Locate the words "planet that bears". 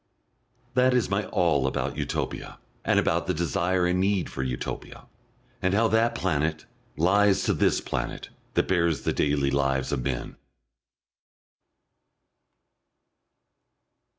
7.81-9.01